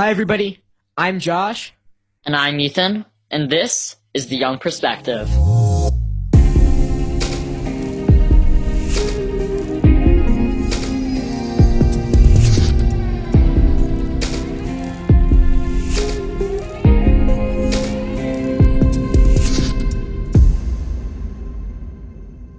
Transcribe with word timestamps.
Hi, 0.00 0.08
everybody. 0.08 0.62
I'm 0.96 1.20
Josh. 1.20 1.74
And 2.24 2.34
I'm 2.34 2.58
Ethan, 2.58 3.04
and 3.30 3.50
this 3.50 3.96
is 4.14 4.28
The 4.28 4.36
Young 4.36 4.56
Perspective. 4.56 5.28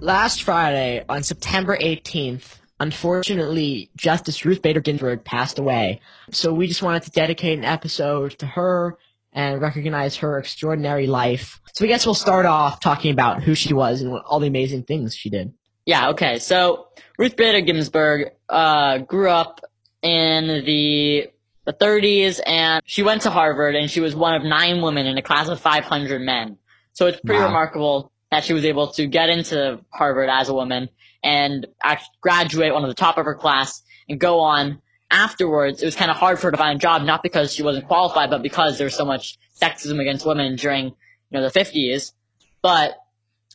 Last 0.00 0.44
Friday, 0.44 1.04
on 1.08 1.24
September 1.24 1.76
18th, 1.76 2.61
unfortunately, 2.82 3.90
Justice 3.96 4.44
Ruth 4.44 4.62
Bader 4.62 4.80
Ginsburg 4.80 5.24
passed 5.24 5.58
away. 5.58 6.00
So 6.30 6.52
we 6.52 6.66
just 6.66 6.82
wanted 6.82 7.02
to 7.04 7.10
dedicate 7.10 7.58
an 7.58 7.64
episode 7.64 8.32
to 8.38 8.46
her 8.46 8.98
and 9.32 9.60
recognize 9.60 10.16
her 10.16 10.38
extraordinary 10.38 11.06
life. 11.06 11.60
So 11.74 11.84
I 11.84 11.88
guess 11.88 12.04
we'll 12.04 12.14
start 12.14 12.44
off 12.46 12.80
talking 12.80 13.12
about 13.12 13.42
who 13.42 13.54
she 13.54 13.72
was 13.72 14.02
and 14.02 14.10
what, 14.12 14.24
all 14.24 14.40
the 14.40 14.46
amazing 14.46 14.82
things 14.84 15.14
she 15.14 15.30
did. 15.30 15.54
Yeah, 15.86 16.10
okay. 16.10 16.38
So 16.38 16.88
Ruth 17.18 17.36
Bader 17.36 17.60
Ginsburg 17.62 18.32
uh, 18.48 18.98
grew 18.98 19.30
up 19.30 19.60
in 20.02 20.64
the 20.64 21.28
the 21.64 21.72
30s 21.72 22.40
and 22.44 22.82
she 22.84 23.04
went 23.04 23.22
to 23.22 23.30
Harvard 23.30 23.76
and 23.76 23.88
she 23.88 24.00
was 24.00 24.16
one 24.16 24.34
of 24.34 24.42
nine 24.42 24.82
women 24.82 25.06
in 25.06 25.16
a 25.16 25.22
class 25.22 25.48
of 25.48 25.60
500 25.60 26.20
men. 26.20 26.58
So 26.92 27.06
it's 27.06 27.20
pretty 27.20 27.38
Wow. 27.40 27.46
remarkable 27.46 28.11
that 28.32 28.44
she 28.44 28.54
was 28.54 28.64
able 28.64 28.88
to 28.88 29.06
get 29.06 29.28
into 29.28 29.78
Harvard 29.90 30.30
as 30.30 30.48
a 30.48 30.54
woman 30.54 30.88
and 31.22 31.66
graduate 32.22 32.72
one 32.72 32.82
of 32.82 32.88
the 32.88 32.94
top 32.94 33.18
of 33.18 33.26
her 33.26 33.34
class 33.34 33.82
and 34.08 34.18
go 34.18 34.40
on 34.40 34.80
afterwards. 35.10 35.82
It 35.82 35.84
was 35.84 35.94
kind 35.94 36.10
of 36.10 36.16
hard 36.16 36.38
for 36.38 36.46
her 36.46 36.52
to 36.52 36.56
find 36.56 36.76
a 36.76 36.80
job, 36.80 37.02
not 37.02 37.22
because 37.22 37.52
she 37.52 37.62
wasn't 37.62 37.86
qualified, 37.86 38.30
but 38.30 38.42
because 38.42 38.78
there 38.78 38.86
was 38.86 38.94
so 38.94 39.04
much 39.04 39.38
sexism 39.60 40.00
against 40.00 40.24
women 40.24 40.56
during, 40.56 40.86
you 40.86 40.94
know, 41.30 41.42
the 41.42 41.50
50s. 41.50 42.12
But 42.62 42.94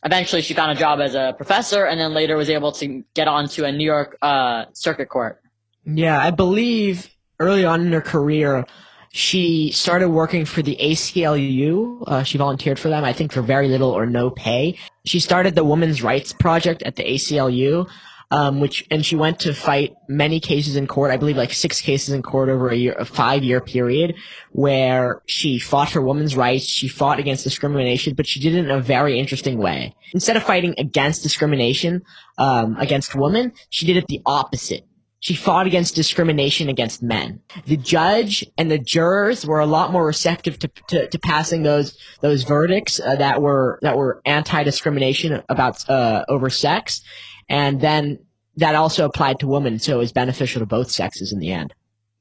eventually 0.04 0.42
she 0.42 0.54
found 0.54 0.70
a 0.70 0.80
job 0.80 1.00
as 1.00 1.16
a 1.16 1.34
professor 1.36 1.84
and 1.84 1.98
then 1.98 2.14
later 2.14 2.36
was 2.36 2.48
able 2.48 2.70
to 2.72 3.02
get 3.14 3.26
onto 3.26 3.64
a 3.64 3.72
New 3.72 3.84
York, 3.84 4.16
uh, 4.22 4.66
circuit 4.74 5.08
court. 5.08 5.42
Yeah, 5.84 6.22
I 6.22 6.30
believe 6.30 7.10
early 7.40 7.64
on 7.64 7.80
in 7.80 7.92
her 7.92 8.00
career, 8.00 8.64
she 9.12 9.72
started 9.72 10.10
working 10.10 10.44
for 10.44 10.62
the 10.62 10.76
ACLU. 10.80 12.02
Uh, 12.06 12.22
she 12.22 12.38
volunteered 12.38 12.78
for 12.78 12.88
them, 12.88 13.04
I 13.04 13.12
think, 13.12 13.32
for 13.32 13.42
very 13.42 13.68
little 13.68 13.90
or 13.90 14.06
no 14.06 14.30
pay. 14.30 14.78
She 15.04 15.20
started 15.20 15.54
the 15.54 15.64
Women's 15.64 16.02
Rights 16.02 16.32
Project 16.32 16.82
at 16.82 16.96
the 16.96 17.04
ACLU, 17.04 17.88
um, 18.30 18.60
which 18.60 18.86
and 18.90 19.04
she 19.04 19.16
went 19.16 19.40
to 19.40 19.54
fight 19.54 19.94
many 20.08 20.40
cases 20.40 20.76
in 20.76 20.86
court. 20.86 21.10
I 21.10 21.16
believe 21.16 21.36
like 21.36 21.52
six 21.52 21.80
cases 21.80 22.12
in 22.12 22.22
court 22.22 22.50
over 22.50 22.68
a 22.68 22.76
year, 22.76 22.94
a 22.98 23.04
five-year 23.04 23.62
period, 23.62 24.16
where 24.52 25.22
she 25.26 25.58
fought 25.58 25.88
for 25.88 26.02
women's 26.02 26.36
rights. 26.36 26.66
She 26.66 26.88
fought 26.88 27.18
against 27.18 27.44
discrimination, 27.44 28.14
but 28.14 28.26
she 28.26 28.40
did 28.40 28.54
it 28.54 28.58
in 28.58 28.70
a 28.70 28.80
very 28.80 29.18
interesting 29.18 29.58
way. 29.58 29.94
Instead 30.12 30.36
of 30.36 30.42
fighting 30.42 30.74
against 30.76 31.22
discrimination 31.22 32.02
um, 32.36 32.76
against 32.76 33.14
women, 33.14 33.52
she 33.70 33.86
did 33.86 33.96
it 33.96 34.06
the 34.08 34.20
opposite. 34.26 34.84
She 35.20 35.34
fought 35.34 35.66
against 35.66 35.96
discrimination 35.96 36.68
against 36.68 37.02
men. 37.02 37.40
The 37.66 37.76
judge 37.76 38.44
and 38.56 38.70
the 38.70 38.78
jurors 38.78 39.44
were 39.44 39.58
a 39.58 39.66
lot 39.66 39.90
more 39.90 40.06
receptive 40.06 40.58
to, 40.60 40.68
to, 40.88 41.08
to 41.08 41.18
passing 41.18 41.64
those 41.64 41.98
those 42.20 42.44
verdicts 42.44 43.00
uh, 43.00 43.16
that 43.16 43.42
were 43.42 43.80
that 43.82 43.96
were 43.96 44.22
anti-discrimination 44.24 45.42
about 45.48 45.88
uh, 45.90 46.24
over 46.28 46.48
sex, 46.50 47.02
and 47.48 47.80
then 47.80 48.20
that 48.56 48.74
also 48.74 49.04
applied 49.04 49.40
to 49.40 49.48
women, 49.48 49.78
so 49.78 49.94
it 49.94 49.98
was 49.98 50.12
beneficial 50.12 50.60
to 50.60 50.66
both 50.66 50.90
sexes 50.90 51.32
in 51.32 51.38
the 51.38 51.52
end. 51.52 51.74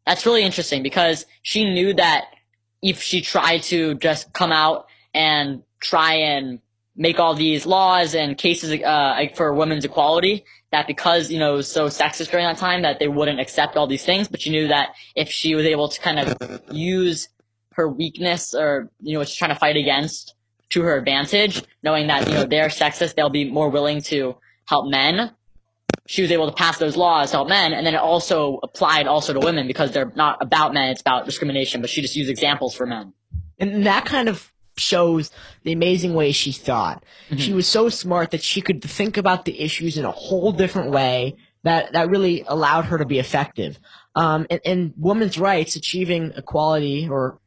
That's 0.06 0.26
really 0.26 0.44
interesting 0.44 0.84
because 0.84 1.26
she 1.42 1.66
knew 1.66 1.94
that 1.96 2.26
if 2.82 3.02
she 3.02 3.22
tried 3.22 3.64
to 3.64 3.96
just 3.96 4.34
come 4.34 4.52
out 4.52 4.88
and 5.14 5.64
try 5.80 6.14
and 6.14 6.60
make 6.98 7.20
all 7.20 7.36
these 7.36 7.66
laws 7.66 8.16
and 8.16 8.38
cases 8.38 8.82
uh, 8.82 9.28
for 9.36 9.54
women's 9.54 9.86
equality, 9.86 10.44
that 10.72 10.88
because 10.88 11.32
you 11.32 11.40
know 11.40 11.54
it 11.54 11.58
was 11.58 11.72
so 11.72 11.88
sexist 11.88 12.32
during 12.32 12.46
that 12.46 12.58
time 12.58 12.82
that 12.82 13.00
they 13.00 13.08
wouldn't 13.08 13.40
accept 13.40 13.78
all 13.78 13.88
these 13.88 14.04
things. 14.04 14.28
But 14.28 14.42
she 14.42 14.50
knew 14.50 14.68
that 14.68 14.90
if 15.16 15.30
she 15.30 15.56
was 15.56 15.66
able 15.66 15.88
to 15.88 16.02
kind 16.02 16.20
of 16.20 16.62
use 16.72 17.30
her 17.74 17.88
weakness 17.88 18.54
or 18.54 18.90
you 19.00 19.14
know 19.14 19.20
what 19.20 19.30
she's 19.30 19.38
trying 19.38 19.54
to 19.54 19.60
fight 19.60 19.78
against 19.78 20.34
to 20.70 20.82
her 20.82 20.98
advantage, 20.98 21.64
knowing 21.84 22.08
that 22.08 22.28
you 22.28 22.34
know 22.34 22.46
they're 22.46 22.68
sexist, 22.68 23.16
they'll 23.16 23.30
be 23.30 23.50
more 23.50 23.70
willing 23.70 24.02
to 24.02 24.36
help 24.66 24.90
men. 24.90 25.32
She 26.08 26.22
was 26.22 26.32
able 26.32 26.50
to 26.50 26.56
pass 26.56 26.78
those 26.78 26.96
laws 26.96 27.32
to 27.32 27.38
help 27.38 27.50
men, 27.50 27.74
and 27.74 27.86
then 27.86 27.94
it 27.94 28.00
also 28.00 28.60
applied 28.64 29.08
also 29.08 29.34
to 29.34 29.40
women 29.40 29.68
because 29.68 29.92
they're 29.92 30.12
not 30.16 30.38
about 30.42 30.74
men; 30.74 30.90
it's 30.90 31.02
about 31.02 31.26
discrimination. 31.26 31.80
But 31.82 31.90
she 31.90 32.02
just 32.02 32.16
used 32.16 32.30
examples 32.30 32.76
for 32.76 32.86
men. 32.86 33.14
And 33.60 33.86
that 33.86 34.06
kind 34.06 34.30
of 34.30 34.52
shows 34.80 35.32
the 35.64 35.74
amazing 35.74 36.14
way 36.14 36.32
she 36.32 36.52
thought. 36.52 37.04
Mm-hmm. 37.30 37.38
She 37.38 37.54
was 37.54 37.68
so 37.68 37.90
smart 37.90 38.32
that 38.32 38.44
she 38.44 38.62
could 38.62 38.84
think 38.84 39.18
about 39.18 39.46
the 39.46 39.60
issues 39.60 39.98
in 39.98 40.06
a 40.06 40.12
whole 40.12 40.52
different 40.52 40.92
way 40.92 41.36
that, 41.64 41.94
that 41.94 42.10
really 42.10 42.44
allowed 42.48 42.86
her 42.86 42.98
to 42.98 43.06
be 43.06 43.20
effective. 43.20 43.80
Um, 44.16 44.48
and, 44.50 44.62
and 44.66 44.94
women's 44.98 45.38
rights, 45.38 45.76
achieving 45.76 46.32
equality 46.36 47.08
or 47.10 47.40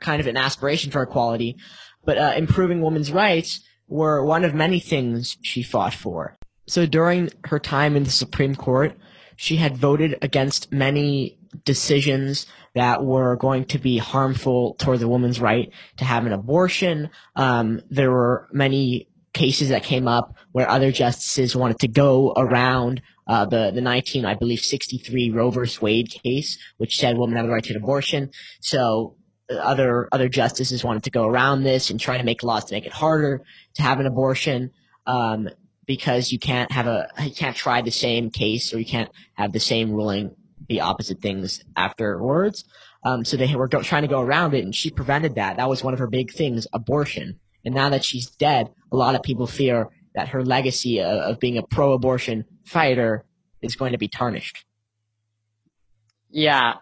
kind 0.00 0.20
of 0.20 0.26
an 0.26 0.36
aspiration 0.36 0.90
for 0.90 1.02
equality, 1.02 1.56
but 2.04 2.18
uh, 2.18 2.32
improving 2.36 2.82
women's 2.82 3.12
rights 3.12 3.60
were 3.88 4.24
one 4.24 4.44
of 4.44 4.54
many 4.54 4.80
things 4.80 5.36
she 5.42 5.62
fought 5.62 5.94
for. 5.94 6.36
So 6.66 6.86
during 6.86 7.30
her 7.44 7.58
time 7.58 7.96
in 7.96 8.04
the 8.04 8.10
Supreme 8.10 8.54
Court, 8.54 8.96
she 9.36 9.56
had 9.56 9.76
voted 9.76 10.18
against 10.22 10.72
many 10.72 11.38
decisions 11.64 12.46
that 12.74 13.04
were 13.04 13.36
going 13.36 13.66
to 13.66 13.78
be 13.78 13.98
harmful 13.98 14.74
toward 14.74 15.00
the 15.00 15.08
woman's 15.08 15.40
right 15.40 15.72
to 15.98 16.04
have 16.04 16.26
an 16.26 16.32
abortion. 16.32 17.10
Um, 17.36 17.82
there 17.90 18.10
were 18.10 18.48
many 18.52 19.08
cases 19.34 19.70
that 19.70 19.82
came 19.82 20.08
up 20.08 20.36
where 20.52 20.68
other 20.68 20.92
justices 20.92 21.56
wanted 21.56 21.78
to 21.80 21.88
go 21.88 22.32
around 22.36 23.02
uh, 23.26 23.44
the 23.44 23.70
the 23.72 23.80
19, 23.80 24.24
I 24.24 24.34
believe, 24.34 24.60
63 24.60 25.30
Roe 25.30 25.50
vs. 25.50 25.80
Wade 25.80 26.10
case, 26.10 26.58
which 26.78 26.98
said 26.98 27.16
women 27.16 27.36
have 27.36 27.46
the 27.46 27.52
right 27.52 27.62
to 27.64 27.70
an 27.70 27.76
abortion. 27.76 28.30
So 28.60 29.16
uh, 29.50 29.54
other 29.54 30.08
other 30.10 30.28
justices 30.28 30.82
wanted 30.82 31.04
to 31.04 31.10
go 31.10 31.26
around 31.26 31.62
this 31.62 31.90
and 31.90 32.00
try 32.00 32.18
to 32.18 32.24
make 32.24 32.42
laws 32.42 32.64
to 32.66 32.74
make 32.74 32.86
it 32.86 32.92
harder 32.92 33.42
to 33.74 33.82
have 33.82 34.00
an 34.00 34.06
abortion. 34.06 34.72
Um, 35.06 35.48
because 35.84 36.30
you 36.30 36.38
can't 36.38 36.70
have 36.70 36.86
a 36.86 37.08
you 37.22 37.34
can't 37.34 37.56
try 37.56 37.82
the 37.82 37.90
same 37.90 38.30
case 38.30 38.72
or 38.72 38.78
you 38.78 38.86
can't 38.86 39.10
have 39.34 39.52
the 39.52 39.60
same 39.60 39.90
ruling 39.92 40.34
opposite 40.80 41.20
things 41.20 41.62
afterwards. 41.76 42.64
Um, 43.04 43.24
so 43.24 43.36
they 43.36 43.54
were 43.54 43.68
go- 43.68 43.82
trying 43.82 44.02
to 44.02 44.08
go 44.08 44.20
around 44.20 44.54
it, 44.54 44.64
and 44.64 44.74
she 44.74 44.90
prevented 44.90 45.34
that. 45.34 45.56
That 45.56 45.68
was 45.68 45.82
one 45.82 45.92
of 45.92 45.98
her 45.98 46.06
big 46.06 46.32
things, 46.32 46.66
abortion. 46.72 47.40
And 47.64 47.74
now 47.74 47.90
that 47.90 48.04
she's 48.04 48.30
dead, 48.30 48.70
a 48.90 48.96
lot 48.96 49.14
of 49.14 49.22
people 49.22 49.46
fear 49.46 49.88
that 50.14 50.28
her 50.28 50.44
legacy 50.44 51.00
of, 51.00 51.18
of 51.18 51.40
being 51.40 51.58
a 51.58 51.62
pro-abortion 51.62 52.44
fighter 52.64 53.24
is 53.60 53.76
going 53.76 53.92
to 53.92 53.98
be 53.98 54.08
tarnished. 54.08 54.64
Yeah, 56.30 56.74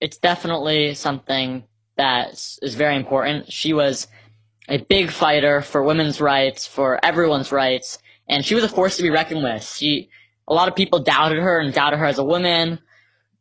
it's 0.00 0.18
definitely 0.18 0.94
something 0.94 1.64
that 1.96 2.30
is 2.62 2.74
very 2.74 2.96
important. 2.96 3.52
She 3.52 3.72
was 3.72 4.06
a 4.68 4.78
big 4.78 5.10
fighter 5.10 5.60
for 5.62 5.82
women's 5.82 6.20
rights, 6.20 6.66
for 6.66 7.04
everyone's 7.04 7.52
rights, 7.52 7.98
and 8.28 8.44
she 8.44 8.54
was 8.54 8.64
a 8.64 8.68
force 8.68 8.96
to 8.96 9.02
be 9.02 9.10
reckoned 9.10 9.42
with. 9.42 9.64
She, 9.64 10.10
a 10.46 10.54
lot 10.54 10.68
of 10.68 10.76
people 10.76 11.00
doubted 11.00 11.38
her 11.38 11.60
and 11.60 11.72
doubted 11.72 11.98
her 11.98 12.06
as 12.06 12.18
a 12.18 12.24
woman, 12.24 12.78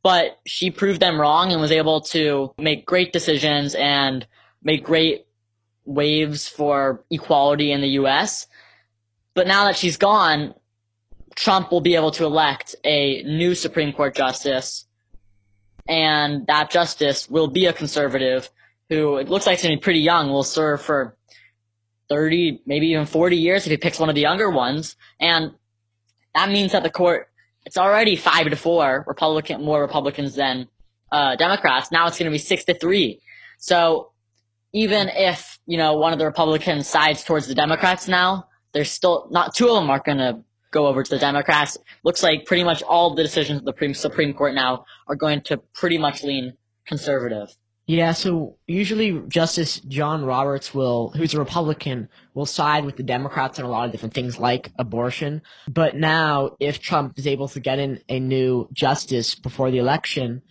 but 0.07 0.39
she 0.45 0.71
proved 0.71 1.01
them 1.01 1.19
wrong 1.19 1.51
and 1.51 1.59
was 1.59 1.69
able 1.69 1.99
to 1.99 2.53
make 2.57 2.85
great 2.85 3.11
decisions 3.11 3.75
and 3.75 4.25
make 4.63 4.85
great 4.85 5.27
waves 5.83 6.47
for 6.47 7.03
equality 7.11 7.73
in 7.73 7.81
the 7.81 7.89
U.S. 7.89 8.47
But 9.33 9.47
now 9.47 9.65
that 9.65 9.75
she's 9.75 9.97
gone, 9.97 10.53
Trump 11.35 11.73
will 11.73 11.81
be 11.81 11.95
able 11.95 12.11
to 12.11 12.23
elect 12.23 12.73
a 12.85 13.21
new 13.23 13.53
Supreme 13.53 13.91
Court 13.91 14.15
justice 14.15 14.85
and 15.89 16.47
that 16.47 16.69
justice 16.69 17.29
will 17.29 17.49
be 17.49 17.65
a 17.65 17.73
conservative 17.73 18.49
who 18.89 19.17
it 19.17 19.27
looks 19.27 19.45
like 19.45 19.61
going 19.61 19.73
to 19.73 19.77
be 19.77 19.83
pretty 19.83 19.99
young, 19.99 20.29
will 20.29 20.43
serve 20.43 20.81
for 20.81 21.17
30, 22.07 22.61
maybe 22.65 22.87
even 22.87 23.07
40 23.07 23.35
years 23.35 23.65
if 23.65 23.71
he 23.71 23.77
picks 23.77 23.99
one 23.99 24.07
of 24.07 24.15
the 24.15 24.21
younger 24.21 24.49
ones. 24.49 24.95
And 25.19 25.51
that 26.33 26.49
means 26.49 26.71
that 26.71 26.83
the 26.83 26.89
court, 26.89 27.27
it's 27.67 27.75
already 27.75 28.15
five 28.15 28.49
to 28.49 28.55
four 28.55 29.03
Republican, 29.07 29.61
more 29.61 29.81
Republicans 29.81 30.35
than 30.35 30.69
uh, 31.11 31.35
Democrats. 31.35 31.91
Now 31.91 32.07
it's 32.07 32.17
going 32.17 32.31
to 32.31 32.31
be 32.31 32.37
six 32.37 32.63
to 32.63 32.73
three. 32.73 33.19
So 33.59 34.11
even 34.71 35.09
if, 35.09 35.59
you 35.65 35.77
know, 35.77 35.97
one 35.97 36.13
of 36.13 36.19
the 36.19 36.25
Republicans 36.25 36.87
sides 36.87 37.25
towards 37.25 37.45
the 37.45 37.53
Democrats 37.53 38.07
now, 38.07 38.47
there's 38.73 38.89
still 38.89 39.27
not 39.31 39.53
two 39.53 39.67
of 39.67 39.75
them 39.75 39.89
are 39.89 39.99
going 39.99 40.17
to 40.19 40.39
go 40.71 40.87
over 40.87 41.03
to 41.03 41.09
the 41.09 41.19
Democrats. 41.19 41.77
Looks 42.05 42.23
like 42.23 42.45
pretty 42.45 42.63
much 42.63 42.81
all 42.83 43.13
the 43.13 43.23
decisions 43.23 43.59
of 43.59 43.65
the 43.65 43.73
Supreme- 43.73 43.93
Supreme 43.93 44.33
Court 44.33 44.53
now 44.55 44.85
are 45.09 45.17
going 45.17 45.41
to 45.41 45.57
pretty 45.73 45.97
much 45.97 46.23
lean 46.23 46.53
conservative. 46.87 47.49
Yeah, 47.89 48.11
so 48.11 48.57
usually 48.67 49.21
Justice 49.29 49.79
John 49.79 50.25
Roberts 50.25 50.73
will, 50.73 51.09
who's 51.11 51.33
a 51.33 51.39
Republican, 51.39 52.09
will 52.33 52.45
side 52.45 52.83
with 52.83 52.97
the 52.97 53.03
Democrats 53.03 53.59
on 53.59 53.65
a 53.65 53.69
lot 53.69 53.85
of 53.85 53.93
different 53.93 54.13
things 54.13 54.37
like 54.37 54.73
abortion. 54.77 55.41
But 55.69 55.95
now, 55.95 56.57
if 56.59 56.81
Trump 56.81 57.17
is 57.17 57.25
able 57.25 57.47
to 57.47 57.61
get 57.61 57.79
in 57.79 58.01
a 58.09 58.19
new 58.19 58.67
justice 58.73 59.35
before 59.35 59.71
the 59.71 59.77
election, 59.77 60.41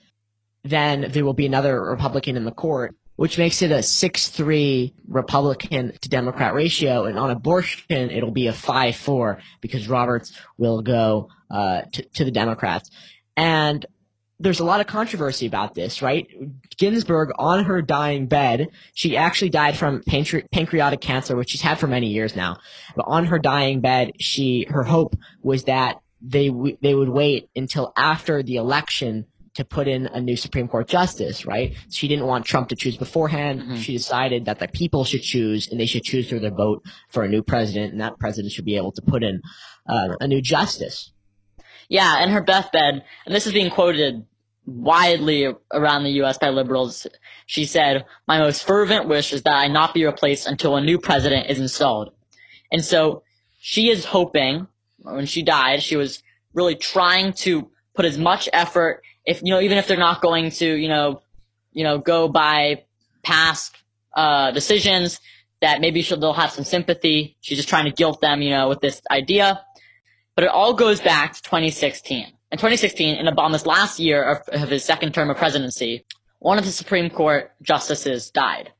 then 0.65 1.11
there 1.11 1.27
will 1.27 1.35
be 1.35 1.44
another 1.44 1.79
Republican 1.79 2.38
in 2.38 2.47
the 2.47 2.53
court, 2.53 2.97
which 3.17 3.37
makes 3.37 3.61
it 3.61 3.71
a 3.71 3.81
6-3 3.81 4.94
Republican 5.06 5.93
to 6.00 6.09
Democrat 6.09 6.55
ratio. 6.55 7.05
And 7.05 7.19
on 7.19 7.31
abortion, 7.31 8.11
it'll 8.11 8.31
be 8.31 8.47
a 8.47 8.53
5-4 8.53 9.43
because 9.61 9.88
Roberts 9.88 10.33
will 10.56 10.81
go 10.81 11.29
uh, 11.50 11.83
to, 11.93 12.03
to 12.03 12.25
the 12.25 12.31
Democrats. 12.31 12.91
And 13.37 13.85
there's 14.38 14.61
a 14.61 14.65
lot 14.65 14.81
of 14.81 14.87
controversy 14.87 15.47
about 15.47 15.75
this, 15.75 16.03
right? 16.03 16.27
Ginsburg, 16.77 17.31
on 17.38 17.65
her 17.65 17.81
dying 17.81 18.27
bed, 18.27 18.69
she 18.93 19.17
actually 19.17 19.50
died 19.50 19.77
from 19.77 20.03
pancre- 20.03 20.50
pancreatic 20.50 21.00
cancer, 21.00 21.37
which 21.37 21.50
she's 21.50 21.62
had 21.62 21.79
for 21.79 21.87
many 21.87 22.09
years 22.09 22.37
now. 22.37 22.59
But 22.94 23.06
on 23.09 23.27
her 23.27 23.38
dying 23.38 23.81
bed, 23.81 24.12
she 24.21 24.67
her 24.69 24.83
hope 24.83 25.17
was 25.43 25.65
that 25.65 26.00
they 26.21 26.49
w- 26.49 26.77
they 26.83 26.94
would 26.94 27.09
wait 27.09 27.49
until 27.56 27.93
after 27.97 28.43
the 28.43 28.56
election 28.56 29.27
to 29.55 29.65
put 29.65 29.88
in 29.88 30.06
a 30.06 30.21
new 30.21 30.37
Supreme 30.37 30.69
Court 30.69 30.87
justice, 30.87 31.47
right? 31.47 31.75
She 31.91 32.09
didn't 32.09 32.27
want 32.27 32.44
Trump 32.44 32.69
to 32.69 32.77
choose 32.77 32.99
beforehand. 32.99 33.62
Mm-hmm. 33.62 33.77
She 33.77 33.94
decided 33.94 34.44
that 34.44 34.59
the 34.59 34.69
people 34.69 35.05
should 35.05 35.23
choose, 35.23 35.69
and 35.69 35.81
they 35.81 35.87
should 35.87 36.03
choose 36.05 36.29
through 36.29 36.41
their 36.41 36.50
vote 36.50 36.85
for 37.09 37.23
a 37.23 37.29
new 37.29 37.43
president, 37.43 37.93
and 37.93 38.03
that 38.03 38.19
president 38.19 38.53
should 38.53 38.67
be 38.67 38.77
able 38.77 38.93
to 38.93 39.03
put 39.03 39.23
in 39.23 39.41
uh, 39.88 40.15
a 40.21 40.29
new 40.29 40.43
justice. 40.43 41.11
Yeah, 41.88 42.17
and 42.19 42.31
her 42.33 42.41
deathbed, 42.41 43.05
and 43.27 43.35
this 43.35 43.47
is 43.47 43.53
being 43.53 43.71
quoted 43.71 44.25
widely 44.67 45.55
around 45.73 46.03
the 46.03 46.11
U.S. 46.12 46.38
by 46.38 46.50
liberals. 46.50 47.06
She 47.47 47.65
said, 47.65 48.05
"My 48.27 48.38
most 48.38 48.65
fervent 48.65 49.09
wish 49.09 49.33
is 49.33 49.43
that 49.43 49.55
I 49.55 49.69
not 49.69 49.94
be 49.94 50.05
replaced 50.05 50.47
until 50.47 50.77
a 50.77 50.81
new 50.81 50.99
president 50.99 51.49
is 51.49 51.61
installed." 51.61 52.12
And 52.73 52.85
so 52.85 53.23
she 53.61 53.91
is 53.91 54.05
hoping. 54.05 54.67
When 54.99 55.27
she 55.27 55.43
died, 55.43 55.85
she 55.85 55.94
was 55.94 56.23
really 56.53 56.75
trying 56.75 57.33
to 57.35 57.71
put 57.94 58.05
as 58.05 58.19
much 58.19 58.49
effort, 58.53 59.03
if 59.25 59.41
you 59.43 59.50
know, 59.50 59.61
even 59.61 59.79
if 59.79 59.87
they're 59.87 59.97
not 59.97 60.21
going 60.21 60.50
to, 60.50 60.75
you 60.75 60.88
know, 60.88 61.23
you 61.73 61.85
know, 61.85 61.99
go 61.99 62.29
by 62.29 62.83
past 63.23 63.77
uh, 64.15 64.50
decisions, 64.50 65.21
that 65.61 65.81
maybe 65.81 66.03
she'll 66.03 66.19
they'll 66.19 66.33
have 66.33 66.50
some 66.50 66.65
sympathy. 66.65 67.37
She's 67.41 67.59
just 67.59 67.69
trying 67.69 67.85
to 67.85 67.93
guilt 67.93 68.21
them, 68.21 68.43
you 68.43 68.50
know, 68.50 68.69
with 68.69 68.81
this 68.81 69.00
idea. 69.11 69.62
But 70.37 70.44
it 70.44 70.50
all 70.50 70.75
goes 70.75 71.00
back 71.00 71.35
to 71.35 71.43
2016. 71.43 72.27
In 72.53 72.59
2016, 72.59 73.17
in 73.17 73.27
Obama's 73.27 73.67
last 73.67 73.99
year 73.99 74.23
of, 74.23 74.49
of 74.49 74.69
his 74.69 74.85
second 74.85 75.12
term 75.15 75.31
of 75.31 75.38
presidency, 75.38 76.05
one 76.38 76.59
of 76.59 76.65
the 76.65 76.71
Supreme 76.71 77.11
Court 77.11 77.50
justices 77.62 78.31
died, 78.31 78.71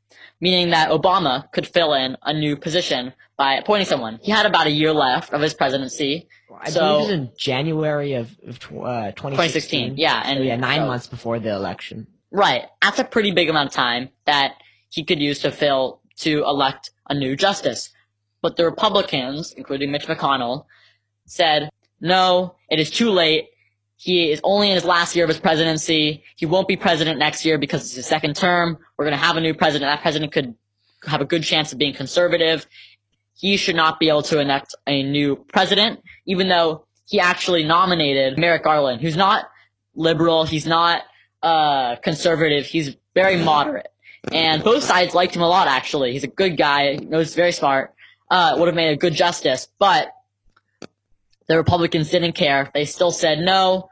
meaning 0.41 0.70
that 0.70 0.91
Obama 0.91 1.50
could 1.53 1.67
fill 1.67 1.94
in 1.94 2.17
a 2.23 2.32
new 2.32 2.56
position 2.56 3.12
by 3.38 3.55
appointing 3.55 3.87
someone. 3.87 4.19
He 4.23 4.31
had 4.31 4.47
about 4.47 4.67
a 4.67 4.70
year 4.70 4.93
left 4.93 5.32
of 5.32 5.41
his 5.41 5.55
presidency. 5.55 6.29
I 6.61 6.70
so, 6.70 6.81
believe 6.81 6.94
it 6.94 7.00
was 7.00 7.11
in 7.11 7.31
January 7.38 8.12
of, 8.14 8.37
of 8.47 8.56
uh, 8.56 9.12
2016. 9.12 9.14
2016. 9.17 9.94
Yeah, 9.97 10.23
and 10.25 10.38
so 10.38 10.43
yeah, 10.43 10.56
nine 10.56 10.81
so, 10.81 10.87
months 10.87 11.06
before 11.06 11.38
the 11.38 11.55
election. 11.55 12.06
Right. 12.31 12.64
That's 12.82 12.99
a 12.99 13.05
pretty 13.05 13.31
big 13.31 13.49
amount 13.49 13.69
of 13.69 13.75
time 13.75 14.11
that 14.26 14.56
he 14.91 15.05
could 15.05 15.20
use 15.20 15.38
to 15.41 15.50
fill 15.50 16.00
to 16.19 16.44
elect 16.44 16.91
a 17.08 17.14
new 17.14 17.35
justice. 17.35 17.91
But 18.43 18.56
the 18.56 18.64
Republicans, 18.64 19.53
including 19.56 19.91
Mitch 19.91 20.06
McConnell, 20.06 20.67
said, 21.26 21.70
no, 22.00 22.55
it 22.70 22.81
is 22.81 22.90
too 22.90 23.11
late. 23.11 23.49
He 23.96 24.31
is 24.31 24.40
only 24.44 24.69
in 24.69 24.75
his 24.75 24.84
last 24.84 25.17
year 25.17 25.25
of 25.25 25.28
his 25.28 25.40
presidency. 25.40 26.23
He 26.37 26.46
won't 26.46 26.69
be 26.69 26.76
president 26.76 27.19
next 27.19 27.44
year 27.44 27.58
because 27.58 27.82
it's 27.82 27.94
his 27.94 28.06
second 28.06 28.37
term. 28.37 28.78
We're 28.96 29.06
going 29.06 29.19
to 29.19 29.25
have 29.25 29.37
a 29.37 29.40
new 29.40 29.55
president. 29.55 29.90
That 29.90 30.02
president 30.02 30.32
could 30.32 30.55
have 31.06 31.20
a 31.20 31.25
good 31.25 31.43
chance 31.43 31.73
of 31.73 31.78
being 31.78 31.94
conservative. 31.94 32.67
He 33.34 33.56
should 33.56 33.76
not 33.76 33.99
be 33.99 34.08
able 34.08 34.23
to 34.23 34.40
elect 34.40 34.75
a 34.87 35.02
new 35.02 35.37
president, 35.37 36.00
even 36.26 36.49
though 36.49 36.87
he 37.06 37.20
actually 37.20 37.64
nominated 37.64 38.38
Merrick 38.38 38.64
Garland, 38.64 39.00
who's 39.00 39.17
not 39.17 39.49
liberal. 39.94 40.44
He's 40.44 40.67
not 40.67 41.02
uh, 41.43 41.96
conservative. 41.96 42.67
He's 42.67 42.96
very 43.14 43.37
moderate. 43.37 43.88
And 44.32 44.62
both 44.62 44.82
sides 44.82 45.14
liked 45.14 45.37
him 45.37 45.43
a 45.43 45.49
lot, 45.49 45.69
actually. 45.69 46.12
He's 46.12 46.25
a 46.25 46.29
good 46.29 46.56
guy. 46.56 46.96
Knows 46.96 47.34
very 47.34 47.52
smart. 47.52 47.94
Uh, 48.29 48.56
would 48.58 48.67
have 48.67 48.75
made 48.75 48.93
a 48.93 48.96
good 48.96 49.14
justice. 49.14 49.69
But 49.79 50.11
the 51.48 51.56
Republicans 51.56 52.10
didn't 52.10 52.32
care. 52.32 52.70
They 52.75 52.84
still 52.84 53.10
said, 53.10 53.38
no, 53.38 53.88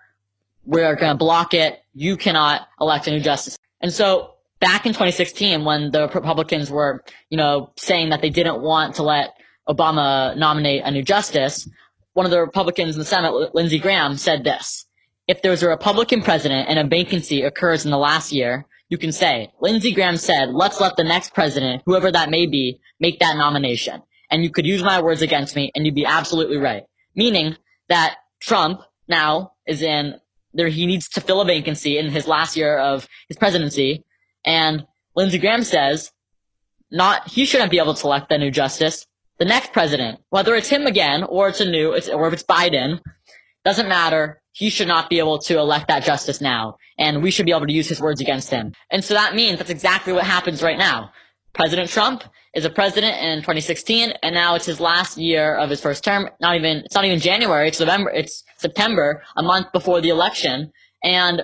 we're 0.65 0.95
going 0.97 1.13
to 1.13 1.19
block 1.19 1.55
it. 1.55 1.81
You 1.95 2.17
cannot 2.17 2.63
elect 2.81 3.07
a 3.07 3.11
new 3.11 3.21
justice. 3.21 3.57
And 3.81 3.93
so 3.93 4.35
back 4.61 4.87
in 4.87 4.93
2016, 4.93 5.65
when 5.65 5.91
the 5.91 6.09
Republicans 6.15 6.71
were, 6.71 7.05
you 7.31 7.37
know, 7.37 7.73
saying 7.77 8.11
that 8.11 8.23
they 8.23 8.31
didn't 8.31 8.63
want 8.63 8.97
to 8.97 9.03
let 9.03 9.35
Obama 9.69 10.37
nominate 10.37 10.83
a 10.85 10.91
new 10.91 11.03
justice, 11.03 11.69
one 12.15 12.27
of 12.27 12.33
the 12.33 12.41
Republicans 12.41 12.95
in 12.95 12.99
the 12.99 13.05
Senate, 13.05 13.55
Lindsey 13.55 13.79
Graham, 13.79 14.17
said 14.17 14.45
this. 14.45 14.87
If 15.27 15.43
there's 15.43 15.63
a 15.63 15.69
Republican 15.69 16.23
president 16.23 16.69
and 16.69 16.79
a 16.79 16.85
vacancy 16.85 17.43
occurs 17.43 17.85
in 17.85 17.91
the 17.91 17.99
last 17.99 18.33
year, 18.33 18.67
you 18.91 18.99
can 18.99 19.13
say, 19.13 19.51
Lindsey 19.61 19.93
Graham 19.93 20.17
said, 20.17 20.51
let's 20.51 20.81
let 20.81 20.97
the 20.97 21.05
next 21.05 21.33
president, 21.33 21.83
whoever 21.87 22.13
that 22.13 22.31
may 22.31 22.47
be, 22.47 22.81
make 23.01 23.21
that 23.21 23.37
nomination. 23.37 24.03
And 24.31 24.43
you 24.43 24.51
could 24.51 24.67
use 24.67 24.83
my 24.83 25.01
words 25.01 25.23
against 25.23 25.57
me 25.57 25.73
and 25.75 25.87
you'd 25.87 25.95
be 25.95 26.05
absolutely 26.05 26.59
right 26.59 26.85
meaning 27.15 27.57
that 27.89 28.17
Trump 28.41 28.83
now 29.09 29.53
is 29.67 29.83
in 29.83 30.15
there. 30.53 30.69
He 30.69 30.87
needs 30.87 31.09
to 31.11 31.21
fill 31.21 31.41
a 31.41 31.45
vacancy 31.45 31.99
in 31.99 32.11
his 32.11 32.27
last 32.27 32.57
year 32.57 32.79
of 32.79 33.09
his 33.29 33.37
presidency. 33.37 34.05
And 34.45 34.87
Lindsey 35.17 35.39
Graham 35.39 35.65
says 35.65 36.13
not, 36.91 37.29
he 37.29 37.45
shouldn't 37.45 37.71
be 37.71 37.79
able 37.79 37.95
to 37.95 38.07
elect 38.07 38.29
the 38.29 38.39
new 38.39 38.51
justice. 38.51 39.07
The 39.39 39.45
next 39.45 39.73
president, 39.73 40.21
whether 40.31 40.55
it's 40.55 40.69
him 40.69 40.87
again 40.87 41.25
or 41.25 41.49
it's 41.49 41.61
a 41.61 41.69
new, 41.69 41.93
it's, 41.93 42.09
or 42.09 42.29
if 42.29 42.35
it's 42.35 42.45
Biden, 42.45 43.01
doesn't 43.65 43.89
matter. 43.89 44.41
He 44.53 44.71
should 44.71 44.87
not 44.87 45.11
be 45.11 45.19
able 45.19 45.39
to 45.41 45.59
elect 45.59 45.89
that 45.89 46.05
justice 46.05 46.41
now. 46.41 46.77
And 46.99 47.23
we 47.23 47.33
should 47.33 47.47
be 47.47 47.53
able 47.53 47.67
to 47.67 47.73
use 47.73 47.89
his 47.89 48.01
words 48.01 48.21
against 48.21 48.51
him. 48.51 48.73
And 48.91 49.03
so 49.03 49.15
that 49.15 49.35
means 49.35 49.59
that's 49.59 49.71
exactly 49.71 50.13
what 50.13 50.25
happens 50.25 50.63
right 50.63 50.79
now. 50.79 51.11
President 51.53 51.91
Trump 51.91 52.23
is 52.55 52.65
a 52.65 52.71
president 52.71 53.21
in 53.21 53.39
2016, 53.39 54.13
and 54.23 54.35
now 54.35 54.55
it's 54.55 54.67
his 54.67 54.81
last 54.81 55.19
year 55.19 55.57
of 55.57 55.71
his 55.71 55.81
first 55.81 56.05
term. 56.05 56.29
Not 56.41 56.57
even 56.57 56.79
it's 56.79 56.95
not 56.95 57.05
even 57.05 57.21
January. 57.21 57.69
It's 57.69 57.81
November. 57.81 58.11
It's 58.11 58.45
September, 58.59 59.23
a 59.37 59.43
month 59.43 59.73
before 59.73 60.01
the 60.01 60.11
election, 60.11 60.73
and 61.03 61.43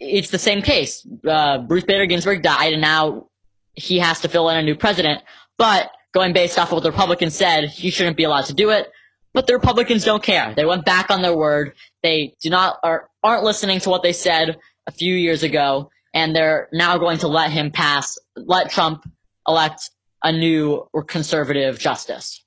it's 0.00 0.30
the 0.30 0.38
same 0.38 0.62
case. 0.62 1.06
Uh, 1.28 1.58
Bruce 1.58 1.84
Bader 1.84 2.06
Ginsburg 2.06 2.42
died, 2.42 2.72
and 2.72 2.82
now 2.82 3.28
he 3.74 3.98
has 3.98 4.20
to 4.20 4.28
fill 4.28 4.48
in 4.48 4.56
a 4.56 4.62
new 4.62 4.74
president. 4.74 5.22
But 5.58 5.90
going 6.12 6.32
based 6.32 6.58
off 6.58 6.68
of 6.68 6.74
what 6.74 6.82
the 6.82 6.90
Republicans 6.90 7.34
said, 7.34 7.68
he 7.68 7.90
shouldn't 7.90 8.16
be 8.16 8.24
allowed 8.24 8.46
to 8.46 8.54
do 8.54 8.70
it. 8.70 8.88
But 9.34 9.46
the 9.46 9.54
Republicans 9.54 10.04
don't 10.04 10.22
care. 10.22 10.54
They 10.54 10.64
went 10.64 10.84
back 10.84 11.10
on 11.10 11.22
their 11.22 11.36
word. 11.36 11.74
They 12.02 12.34
do 12.42 12.50
not 12.50 12.78
are, 12.82 13.08
aren't 13.22 13.44
listening 13.44 13.80
to 13.80 13.90
what 13.90 14.02
they 14.02 14.12
said 14.12 14.58
a 14.86 14.92
few 14.92 15.14
years 15.14 15.42
ago 15.42 15.90
and 16.14 16.34
they're 16.34 16.68
now 16.72 16.98
going 16.98 17.18
to 17.18 17.28
let 17.28 17.50
him 17.50 17.70
pass, 17.70 18.18
let 18.36 18.70
Trump 18.70 19.04
elect 19.46 19.90
a 20.22 20.32
new 20.32 20.86
or 20.92 21.02
conservative 21.02 21.78
justice. 21.78 22.44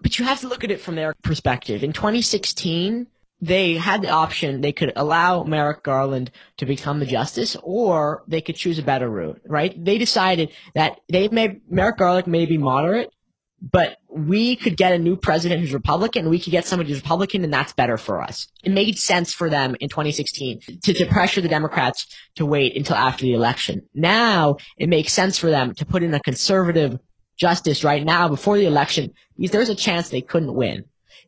But 0.00 0.18
you 0.18 0.24
have 0.24 0.40
to 0.40 0.48
look 0.48 0.64
at 0.64 0.70
it 0.70 0.80
from 0.80 0.94
their 0.94 1.14
perspective. 1.22 1.82
In 1.82 1.92
2016, 1.92 3.08
they 3.40 3.74
had 3.74 4.02
the 4.02 4.08
option, 4.08 4.60
they 4.60 4.72
could 4.72 4.92
allow 4.96 5.44
Merrick 5.44 5.82
Garland 5.82 6.30
to 6.56 6.66
become 6.66 6.98
the 6.98 7.06
justice, 7.06 7.56
or 7.62 8.24
they 8.26 8.40
could 8.40 8.56
choose 8.56 8.78
a 8.78 8.82
better 8.82 9.08
route, 9.08 9.40
right? 9.46 9.84
They 9.84 9.98
decided 9.98 10.50
that 10.74 11.00
they 11.08 11.28
may, 11.28 11.60
Merrick 11.68 11.98
Garland 11.98 12.26
may 12.26 12.46
be 12.46 12.58
moderate, 12.58 13.12
but 13.60 13.98
we 14.08 14.56
could 14.56 14.76
get 14.76 14.92
a 14.92 14.98
new 14.98 15.16
president 15.16 15.60
who's 15.60 15.72
Republican, 15.72 16.28
we 16.28 16.38
could 16.38 16.50
get 16.50 16.66
somebody 16.66 16.90
who's 16.90 17.02
Republican, 17.02 17.44
and 17.44 17.52
that's 17.52 17.72
better 17.72 17.96
for 17.96 18.22
us. 18.22 18.46
It 18.62 18.72
made 18.72 18.98
sense 18.98 19.32
for 19.32 19.50
them 19.50 19.76
in 19.80 19.88
2016 19.88 20.60
to, 20.82 20.94
to 20.94 21.06
pressure 21.06 21.40
the 21.40 21.48
Democrats 21.48 22.06
to 22.36 22.46
wait 22.46 22.76
until 22.76 22.96
after 22.96 23.24
the 23.24 23.34
election. 23.34 23.82
Now 23.94 24.56
it 24.76 24.88
makes 24.88 25.12
sense 25.12 25.38
for 25.38 25.50
them 25.50 25.74
to 25.74 25.86
put 25.86 26.02
in 26.02 26.14
a 26.14 26.20
conservative 26.20 26.98
justice 27.36 27.84
right 27.84 28.04
now 28.04 28.28
before 28.28 28.58
the 28.58 28.66
election 28.66 29.12
because 29.36 29.52
there's 29.52 29.68
a 29.68 29.74
chance 29.74 30.08
they 30.08 30.20
couldn't 30.20 30.54
win. 30.54 30.84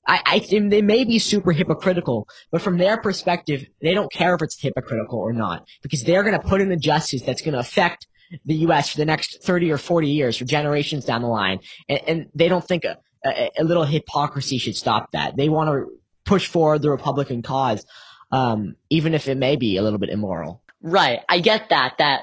I, 0.06 0.22
I 0.26 0.38
they 0.68 0.82
may 0.82 1.04
be 1.04 1.18
super 1.18 1.52
hypocritical, 1.52 2.26
but 2.50 2.62
from 2.62 2.78
their 2.78 2.96
perspective, 2.96 3.66
they 3.82 3.92
don't 3.92 4.10
care 4.10 4.34
if 4.34 4.42
it's 4.42 4.60
hypocritical 4.60 5.18
or 5.18 5.32
not 5.32 5.66
because 5.82 6.04
they're 6.04 6.22
going 6.22 6.40
to 6.40 6.48
put 6.48 6.60
in 6.60 6.72
a 6.72 6.76
justice 6.76 7.22
that's 7.22 7.42
going 7.42 7.52
to 7.54 7.60
affect 7.60 8.06
the 8.44 8.54
U.S. 8.56 8.90
for 8.90 8.98
the 8.98 9.04
next 9.04 9.42
30 9.42 9.72
or 9.72 9.78
40 9.78 10.08
years, 10.08 10.36
for 10.36 10.44
generations 10.44 11.04
down 11.04 11.22
the 11.22 11.28
line. 11.28 11.60
And, 11.88 12.00
and 12.06 12.30
they 12.34 12.48
don't 12.48 12.66
think 12.66 12.84
a, 12.84 12.98
a, 13.24 13.50
a, 13.58 13.64
little 13.64 13.84
hypocrisy 13.84 14.58
should 14.58 14.76
stop 14.76 15.12
that. 15.12 15.36
They 15.36 15.48
want 15.48 15.70
to 15.70 15.90
push 16.24 16.46
forward 16.46 16.82
the 16.82 16.90
Republican 16.90 17.42
cause, 17.42 17.84
um, 18.30 18.76
even 18.88 19.14
if 19.14 19.28
it 19.28 19.36
may 19.36 19.56
be 19.56 19.76
a 19.76 19.82
little 19.82 19.98
bit 19.98 20.10
immoral. 20.10 20.62
Right. 20.82 21.20
I 21.28 21.40
get 21.40 21.70
that, 21.70 21.96
that 21.98 22.22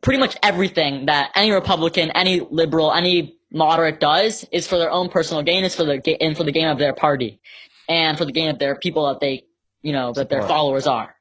pretty 0.00 0.18
much 0.18 0.36
everything 0.42 1.06
that 1.06 1.30
any 1.34 1.52
Republican, 1.52 2.10
any 2.10 2.40
liberal, 2.40 2.92
any 2.92 3.38
moderate 3.52 4.00
does 4.00 4.44
is 4.50 4.66
for 4.66 4.78
their 4.78 4.90
own 4.90 5.08
personal 5.08 5.42
gain, 5.42 5.64
is 5.64 5.74
for 5.74 5.84
the, 5.84 6.16
and 6.20 6.36
for 6.36 6.44
the 6.44 6.52
gain 6.52 6.68
of 6.68 6.78
their 6.78 6.92
party 6.92 7.40
and 7.88 8.18
for 8.18 8.24
the 8.24 8.32
gain 8.32 8.50
of 8.50 8.58
their 8.58 8.76
people 8.76 9.06
that 9.06 9.20
they, 9.20 9.44
you 9.82 9.92
know, 9.92 10.12
that 10.12 10.28
their 10.28 10.42
followers 10.42 10.86
are. 10.86 11.14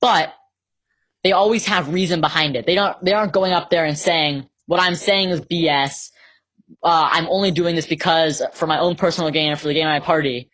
But 0.00 0.34
they 1.24 1.32
always 1.32 1.66
have 1.66 1.92
reason 1.92 2.20
behind 2.20 2.56
it. 2.56 2.66
They 2.66 2.74
don't, 2.74 3.02
they 3.04 3.12
aren't 3.12 3.32
going 3.32 3.52
up 3.52 3.70
there 3.70 3.84
and 3.84 3.96
saying, 3.96 4.48
what 4.66 4.80
I'm 4.80 4.94
saying 4.94 5.30
is 5.30 5.40
BS. 5.40 6.10
Uh, 6.82 7.08
I'm 7.12 7.28
only 7.28 7.50
doing 7.50 7.76
this 7.76 7.86
because 7.86 8.42
for 8.54 8.66
my 8.66 8.78
own 8.78 8.96
personal 8.96 9.30
gain 9.30 9.50
and 9.50 9.60
for 9.60 9.68
the 9.68 9.74
gain 9.74 9.86
of 9.86 9.90
my 9.90 10.00
party. 10.00 10.50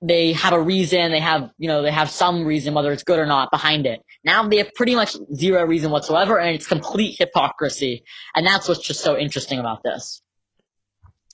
they 0.00 0.32
have 0.32 0.52
a 0.52 0.60
reason, 0.60 1.10
they 1.10 1.18
have, 1.18 1.50
you 1.58 1.66
know, 1.66 1.82
they 1.82 1.90
have 1.90 2.08
some 2.10 2.44
reason, 2.44 2.72
whether 2.72 2.92
it's 2.92 3.02
good 3.02 3.18
or 3.18 3.26
not, 3.26 3.50
behind 3.50 3.84
it. 3.86 4.00
Now 4.24 4.46
they 4.46 4.58
have 4.58 4.72
pretty 4.74 4.94
much 4.94 5.16
zero 5.34 5.64
reason 5.66 5.90
whatsoever, 5.90 6.38
and 6.38 6.54
it's 6.54 6.66
complete 6.66 7.16
hypocrisy. 7.18 8.04
And 8.34 8.46
that's 8.46 8.68
what's 8.68 8.86
just 8.86 9.00
so 9.00 9.18
interesting 9.18 9.58
about 9.58 9.82
this. 9.82 10.22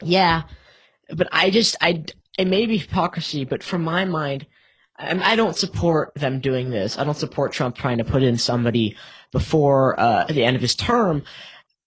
Yeah, 0.03 0.45
but 1.15 1.29
I 1.31 1.51
just, 1.51 1.77
I, 1.81 2.05
it 2.39 2.47
may 2.47 2.67
be 2.67 2.79
hypocrisy, 2.79 3.45
but 3.45 3.63
from 3.63 3.85
my 3.85 4.07
mind, 4.07 4.47
I, 4.97 5.37
don't 5.37 5.57
support 5.57 6.15
them 6.15 6.41
doing 6.41 6.71
this. 6.71 6.99
I 6.99 7.05
don't 7.05 7.17
support 7.17 7.53
Trump 7.53 7.77
trying 7.77 7.99
to 7.99 8.05
put 8.05 8.23
in 8.23 8.39
somebody 8.39 8.97
before 9.33 9.99
uh, 9.99 10.27
the 10.27 10.45
end 10.45 10.57
of 10.57 10.63
his 10.63 10.77
term. 10.77 11.25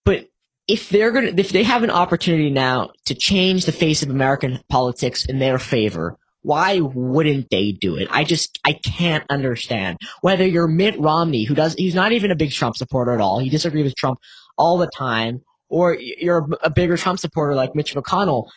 But 0.03 0.29
if 0.67 0.89
they're 0.89 1.11
gonna, 1.11 1.33
if 1.37 1.49
they 1.49 1.63
have 1.63 1.83
an 1.83 1.89
opportunity 1.89 2.49
now 2.49 2.91
to 3.05 3.15
change 3.15 3.65
the 3.65 3.71
face 3.71 4.03
of 4.03 4.09
American 4.09 4.59
politics 4.69 5.25
in 5.25 5.39
their 5.39 5.57
favor, 5.57 6.17
why 6.41 6.79
wouldn't 6.79 7.49
they 7.49 7.71
do 7.71 7.95
it? 7.95 8.07
I 8.11 8.23
just, 8.23 8.59
I 8.65 8.73
can't 8.73 9.25
understand. 9.29 9.97
Whether 10.21 10.45
you're 10.45 10.67
Mitt 10.67 10.99
Romney, 10.99 11.43
who 11.43 11.55
does, 11.55 11.73
he's 11.73 11.95
not 11.95 12.11
even 12.11 12.31
a 12.31 12.35
big 12.35 12.51
Trump 12.51 12.77
supporter 12.77 13.11
at 13.11 13.21
all. 13.21 13.39
He 13.39 13.49
disagrees 13.49 13.85
with 13.85 13.95
Trump 13.95 14.19
all 14.57 14.77
the 14.77 14.87
time. 14.87 15.41
Or 15.69 15.97
you're 15.99 16.47
a 16.63 16.69
bigger 16.69 16.95
Trump 16.95 17.19
supporter 17.19 17.53
like 17.53 17.75
Mitch 17.75 17.93
McConnell. 17.93 18.47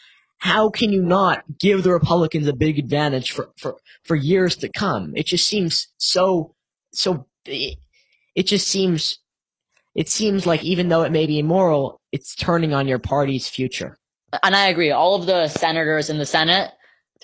How 0.41 0.71
can 0.71 0.91
you 0.91 1.03
not 1.03 1.45
give 1.59 1.83
the 1.83 1.93
Republicans 1.93 2.49
a 2.49 2.55
big 2.55 2.79
advantage 2.79 3.31
for, 3.31 3.51
for, 3.59 3.77
for 4.05 4.17
years 4.17 4.57
to 4.57 4.69
come? 4.69 5.13
It 5.15 5.27
just 5.27 5.47
seems 5.47 5.89
so, 5.99 6.55
so, 6.93 7.27
it, 7.45 7.79
it 8.35 8.47
just 8.47 8.67
seems, 8.67 9.19
it 9.95 10.09
seems 10.09 10.47
like 10.47 10.65
even 10.65 10.89
though 10.89 11.03
it 11.03 11.13
may 11.13 11.27
be 11.27 11.39
immoral, 11.39 12.01
it's 12.11 12.35
turning 12.35 12.73
on 12.73 12.89
your 12.89 12.99
party's 12.99 13.49
future. 13.49 13.99
And 14.43 14.57
I 14.57 14.69
agree. 14.69 14.91
All 14.91 15.15
of 15.15 15.27
the 15.27 15.49
senators 15.49 16.09
in 16.09 16.19
the 16.19 16.27
Senate 16.27 16.71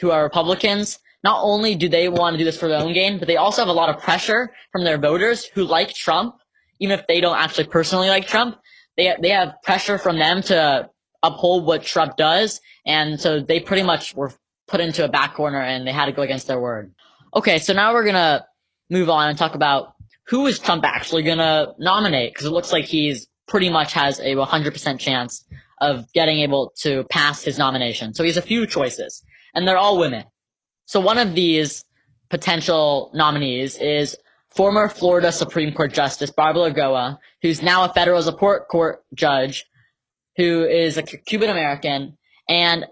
who 0.01 0.11
are 0.11 0.23
Republicans, 0.23 0.99
not 1.25 1.41
only 1.43 1.75
do 1.75 1.89
they 1.89 2.09
want 2.09 2.35
to 2.35 2.39
do 2.39 2.45
this 2.45 2.59
for 2.59 2.69
their 2.69 2.81
own 2.81 2.93
gain, 2.93 3.19
but 3.19 3.29
they 3.29 3.37
also 3.37 3.63
have 3.63 3.69
a 3.69 3.73
lot 3.73 3.89
of 3.89 4.03
pressure 4.03 4.53
from 4.73 4.85
their 4.85 4.99
voters 4.99 5.47
who 5.47 5.65
like 5.65 5.95
Trump, 5.95 6.35
even 6.81 6.99
if 6.99 7.07
they 7.07 7.21
don't 7.21 7.39
actually 7.39 7.67
personally 7.67 8.09
like 8.09 8.27
Trump. 8.27 8.59
They 8.97 9.15
they 9.21 9.31
have 9.31 9.55
pressure 9.63 9.99
from 9.99 10.19
them 10.19 10.43
to 10.43 10.91
uphold 11.23 11.67
what 11.67 11.83
Trump 11.83 12.17
does, 12.17 12.61
and 12.85 13.21
so 13.21 13.41
they 13.41 13.61
pretty 13.61 13.83
much 13.83 14.15
were 14.15 14.33
put 14.67 14.81
into 14.81 15.05
a 15.05 15.09
back 15.09 15.35
corner 15.35 15.61
and 15.61 15.87
they 15.87 15.93
had 15.93 16.07
to 16.07 16.13
go 16.13 16.23
against 16.23 16.47
their 16.47 16.61
word. 16.61 16.93
Okay, 17.35 17.59
so 17.59 17.73
now 17.73 17.93
we're 17.93 18.05
gonna 18.05 18.45
move 18.91 19.09
on 19.09 19.29
and 19.29 19.39
talk 19.39 19.55
about 19.55 19.95
who 20.27 20.47
is 20.47 20.59
Trump 20.59 20.85
actually 20.85 21.23
gonna 21.23 21.73
nominate 21.79 22.33
because 22.33 22.47
it 22.47 22.51
looks 22.51 22.73
like 22.73 22.85
he's 22.85 23.29
pretty 23.47 23.71
much 23.71 23.93
has 23.93 24.19
a 24.21 24.35
100% 24.35 24.99
chance 24.99 25.45
of 25.81 26.11
getting 26.13 26.39
able 26.41 26.73
to 26.79 27.05
pass 27.05 27.43
his 27.45 27.59
nomination. 27.59 28.15
So 28.15 28.23
he 28.23 28.29
has 28.29 28.37
a 28.37 28.43
few 28.43 28.67
choices 28.67 29.23
and 29.55 29.69
they're 29.69 29.79
all 29.79 29.99
women. 29.99 30.25
So 30.87 31.01
one 31.01 31.19
of 31.19 31.35
these 31.35 31.85
potential 32.29 33.11
nominees 33.15 33.79
is 33.79 34.17
former 34.51 34.89
Florida 34.89 35.31
Supreme 35.31 35.73
Court 35.73 35.93
Justice 35.93 36.31
Barbara 36.31 36.71
Lagoa, 36.71 37.19
who's 37.43 37.63
now 37.63 37.85
a 37.85 37.93
federal 37.93 38.23
support 38.23 38.69
court 38.69 39.05
judge, 39.15 39.67
who 40.37 40.65
is 40.65 40.97
a 40.97 41.03
Cuban 41.03 41.51
American. 41.51 42.17
And 42.49 42.87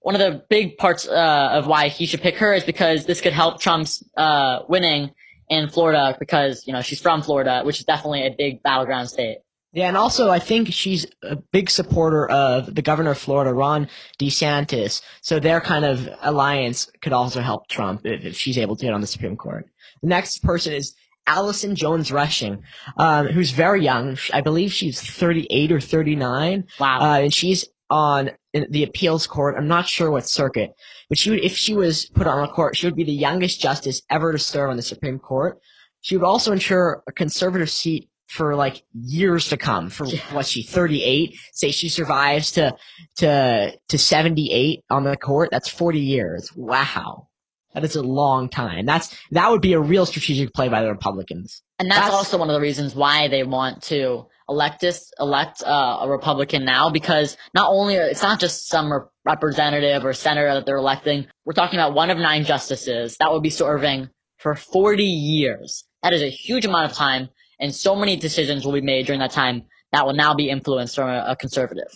one 0.00 0.14
of 0.14 0.20
the 0.20 0.44
big 0.48 0.78
parts 0.78 1.06
uh, 1.06 1.48
of 1.52 1.66
why 1.66 1.88
he 1.88 2.06
should 2.06 2.22
pick 2.22 2.36
her 2.36 2.52
is 2.52 2.64
because 2.64 3.06
this 3.06 3.20
could 3.20 3.32
help 3.32 3.60
Trump's 3.60 4.02
uh, 4.16 4.60
winning 4.68 5.12
in 5.48 5.68
Florida 5.68 6.16
because 6.18 6.66
you 6.66 6.72
know 6.72 6.80
she's 6.80 7.00
from 7.00 7.22
Florida, 7.22 7.62
which 7.64 7.80
is 7.80 7.84
definitely 7.84 8.26
a 8.26 8.34
big 8.36 8.62
battleground 8.62 9.08
state. 9.08 9.38
Yeah, 9.72 9.86
and 9.86 9.96
also 9.96 10.30
I 10.30 10.40
think 10.40 10.72
she's 10.72 11.06
a 11.22 11.36
big 11.36 11.70
supporter 11.70 12.28
of 12.28 12.74
the 12.74 12.82
governor 12.82 13.12
of 13.12 13.18
Florida, 13.18 13.52
Ron 13.52 13.88
DeSantis. 14.18 15.00
So 15.20 15.38
their 15.38 15.60
kind 15.60 15.84
of 15.84 16.08
alliance 16.22 16.90
could 17.02 17.12
also 17.12 17.40
help 17.40 17.68
Trump 17.68 18.04
if, 18.04 18.24
if 18.24 18.36
she's 18.36 18.58
able 18.58 18.74
to 18.74 18.84
get 18.84 18.94
on 18.94 19.00
the 19.00 19.06
Supreme 19.06 19.36
Court. 19.36 19.68
The 20.02 20.08
next 20.08 20.42
person 20.42 20.72
is 20.72 20.94
Allison 21.26 21.74
Jones 21.76 22.10
Rushing, 22.10 22.62
um, 22.96 23.26
who's 23.26 23.50
very 23.50 23.82
young. 23.84 24.18
I 24.32 24.40
believe 24.40 24.72
she's 24.72 25.00
38 25.00 25.72
or 25.72 25.80
39. 25.80 26.64
Wow. 26.78 27.00
Uh, 27.00 27.20
and 27.20 27.34
she's 27.34 27.68
on 27.88 28.30
the 28.52 28.82
appeals 28.82 29.26
court. 29.26 29.56
I'm 29.56 29.68
not 29.68 29.86
sure 29.86 30.10
what 30.10 30.26
circuit, 30.28 30.72
but 31.08 31.18
she 31.18 31.30
would, 31.30 31.44
if 31.44 31.56
she 31.56 31.74
was 31.74 32.06
put 32.06 32.26
on 32.26 32.42
the 32.42 32.48
court, 32.52 32.76
she 32.76 32.86
would 32.86 32.96
be 32.96 33.04
the 33.04 33.12
youngest 33.12 33.60
justice 33.60 34.02
ever 34.10 34.32
to 34.32 34.38
serve 34.38 34.70
on 34.70 34.76
the 34.76 34.82
Supreme 34.82 35.18
Court. 35.18 35.58
She 36.00 36.16
would 36.16 36.26
also 36.26 36.52
ensure 36.52 37.02
a 37.06 37.12
conservative 37.12 37.70
seat 37.70 38.08
for 38.30 38.54
like 38.54 38.82
years 38.94 39.48
to 39.48 39.56
come. 39.56 39.90
For 39.90 40.06
what 40.32 40.46
she 40.46 40.62
38? 40.62 41.34
Say 41.52 41.72
she 41.72 41.88
survives 41.88 42.52
to 42.52 42.76
to 43.16 43.76
to 43.88 43.98
78 43.98 44.84
on 44.88 45.04
the 45.04 45.16
court. 45.16 45.50
That's 45.50 45.68
40 45.68 45.98
years. 45.98 46.50
Wow. 46.54 47.26
That 47.74 47.84
is 47.84 47.96
a 47.96 48.02
long 48.02 48.48
time. 48.48 48.86
That's 48.86 49.16
that 49.30 49.50
would 49.50 49.60
be 49.60 49.74
a 49.74 49.80
real 49.80 50.06
strategic 50.06 50.52
play 50.52 50.68
by 50.68 50.82
the 50.82 50.88
Republicans. 50.88 51.62
And 51.78 51.90
that's, 51.90 52.00
that's 52.00 52.14
also 52.14 52.38
one 52.38 52.50
of 52.50 52.54
the 52.54 52.60
reasons 52.60 52.94
why 52.94 53.28
they 53.28 53.44
want 53.44 53.82
to 53.84 54.26
elect 54.48 54.80
this, 54.80 55.12
elect 55.20 55.62
uh, 55.62 55.98
a 56.02 56.08
Republican 56.08 56.64
now 56.64 56.90
because 56.90 57.36
not 57.54 57.70
only 57.70 57.94
it's 57.94 58.22
not 58.22 58.40
just 58.40 58.68
some 58.68 58.92
representative 59.24 60.04
or 60.04 60.12
senator 60.12 60.52
that 60.54 60.66
they're 60.66 60.76
electing. 60.76 61.26
We're 61.44 61.52
talking 61.52 61.78
about 61.78 61.94
one 61.94 62.10
of 62.10 62.18
nine 62.18 62.44
justices 62.44 63.16
that 63.18 63.30
will 63.30 63.40
be 63.40 63.50
serving 63.50 64.10
for 64.38 64.54
40 64.54 65.04
years. 65.04 65.84
That 66.02 66.12
is 66.12 66.22
a 66.22 66.30
huge 66.30 66.64
amount 66.64 66.90
of 66.90 66.96
time 66.96 67.28
and 67.60 67.74
so 67.74 67.94
many 67.94 68.16
decisions 68.16 68.64
will 68.64 68.72
be 68.72 68.80
made 68.80 69.06
during 69.06 69.20
that 69.20 69.30
time 69.30 69.64
that 69.92 70.06
will 70.06 70.14
now 70.14 70.34
be 70.34 70.48
influenced 70.48 70.96
from 70.96 71.08
a, 71.08 71.24
a 71.28 71.36
conservative. 71.36 71.88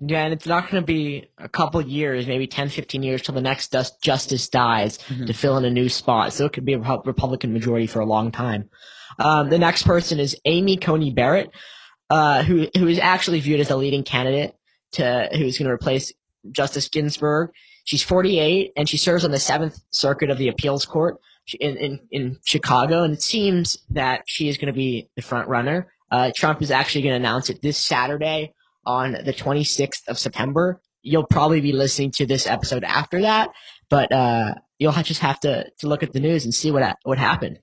Yeah, 0.00 0.24
and 0.24 0.32
it's 0.32 0.46
not 0.46 0.70
going 0.70 0.82
to 0.82 0.86
be 0.86 1.28
a 1.36 1.48
couple 1.48 1.80
years, 1.82 2.26
maybe 2.26 2.46
10, 2.46 2.70
15 2.70 3.02
years 3.02 3.20
till 3.20 3.34
the 3.34 3.42
next 3.42 3.74
justice 4.00 4.48
dies 4.48 4.96
mm-hmm. 4.98 5.26
to 5.26 5.32
fill 5.34 5.58
in 5.58 5.66
a 5.66 5.70
new 5.70 5.90
spot. 5.90 6.32
So 6.32 6.46
it 6.46 6.54
could 6.54 6.64
be 6.64 6.72
a 6.72 6.78
Republican 6.78 7.52
majority 7.52 7.86
for 7.86 8.00
a 8.00 8.06
long 8.06 8.32
time. 8.32 8.70
Um, 9.18 9.50
the 9.50 9.58
next 9.58 9.82
person 9.82 10.18
is 10.18 10.34
Amy 10.46 10.78
Coney 10.78 11.10
Barrett, 11.10 11.50
uh, 12.08 12.42
who 12.42 12.68
who 12.78 12.86
is 12.86 12.98
actually 12.98 13.40
viewed 13.40 13.60
as 13.60 13.70
a 13.70 13.76
leading 13.76 14.02
candidate 14.02 14.54
to 14.92 15.28
who's 15.32 15.58
going 15.58 15.68
to 15.68 15.74
replace 15.74 16.12
Justice 16.50 16.88
Ginsburg. 16.88 17.50
She's 17.84 18.02
48 18.02 18.72
and 18.76 18.88
she 18.88 18.96
serves 18.96 19.24
on 19.24 19.30
the 19.30 19.38
Seventh 19.38 19.78
Circuit 19.90 20.30
of 20.30 20.38
the 20.38 20.48
Appeals 20.48 20.86
Court 20.86 21.18
in, 21.58 21.76
in, 21.76 22.00
in 22.10 22.38
Chicago, 22.44 23.02
and 23.02 23.14
it 23.14 23.22
seems 23.22 23.78
that 23.90 24.22
she 24.26 24.48
is 24.48 24.56
going 24.56 24.72
to 24.72 24.72
be 24.72 25.10
the 25.16 25.22
front 25.22 25.48
runner. 25.48 25.92
Uh, 26.10 26.30
Trump 26.34 26.62
is 26.62 26.70
actually 26.70 27.02
going 27.02 27.12
to 27.12 27.16
announce 27.16 27.50
it 27.50 27.60
this 27.62 27.76
Saturday 27.76 28.54
on 28.84 29.12
the 29.12 29.32
26th 29.32 30.08
of 30.08 30.18
September. 30.18 30.80
You'll 31.02 31.26
probably 31.26 31.60
be 31.60 31.72
listening 31.72 32.10
to 32.12 32.26
this 32.26 32.46
episode 32.46 32.84
after 32.84 33.22
that, 33.22 33.50
but 33.88 34.12
uh, 34.12 34.54
you'll 34.78 34.92
just 34.92 35.20
have 35.20 35.40
to, 35.40 35.70
to 35.78 35.88
look 35.88 36.02
at 36.02 36.12
the 36.12 36.20
news 36.20 36.44
and 36.44 36.54
see 36.54 36.70
what 36.70 36.96
what 37.04 37.18
happened. 37.18 37.58